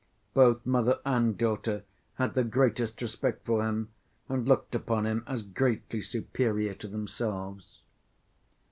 [0.33, 1.83] Both mother and daughter
[2.15, 3.89] had the greatest respect for him
[4.27, 7.83] and looked upon him as greatly superior to themselves.